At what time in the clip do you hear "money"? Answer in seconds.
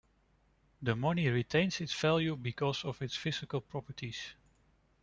0.95-1.27